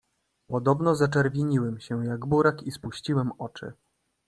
[0.47, 3.73] "Podobno zaczerwieniłem się, jak burak i spuściłem oczy."